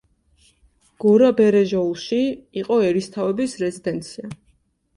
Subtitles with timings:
[1.05, 2.23] გორაბერეჟოულში
[2.63, 4.35] იყო ერისთავების რეზიდენცია.